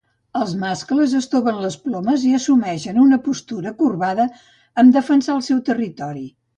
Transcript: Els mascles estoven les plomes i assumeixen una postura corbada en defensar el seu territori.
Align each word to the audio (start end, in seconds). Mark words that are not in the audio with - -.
Els 0.37 0.53
mascles 0.61 1.13
estoven 1.19 1.59
les 1.65 1.77
plomes 1.83 2.25
i 2.31 2.33
assumeixen 2.39 2.99
una 3.05 3.21
postura 3.29 3.77
corbada 3.85 4.29
en 4.85 4.95
defensar 5.01 5.41
el 5.41 5.49
seu 5.53 5.65
territori. 5.75 6.31